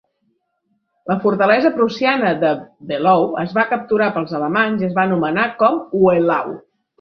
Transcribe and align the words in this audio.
La 1.09 1.17
fortalesa 1.25 1.71
prussiana 1.75 2.31
de 2.43 2.53
Velowe 2.93 3.43
es 3.43 3.53
va 3.59 3.67
capturar 3.75 4.09
pels 4.17 4.35
alemanys 4.41 4.83
i 4.83 4.89
es 4.89 4.97
va 4.97 5.05
anomenar 5.05 5.47
com 5.61 5.79
"Wehlau". 6.09 6.53